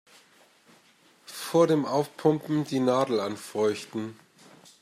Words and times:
Vor 1.27 1.67
dem 1.67 1.85
Aufpumpen 1.85 2.63
die 2.63 2.79
Nadel 2.79 3.19
anfeuchten. 3.19 4.17